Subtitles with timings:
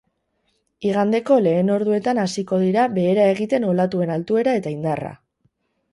[0.87, 5.13] Igandeko lehen orduetan hasiko dira behera egiten olatuen altuera eta indarra.